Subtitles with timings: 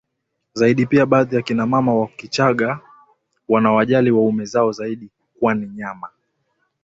[0.53, 2.79] zaidiPia baadhi ya kina mama wa Kichaga
[3.49, 6.09] wanawajali waume zao zaidi kwani nyama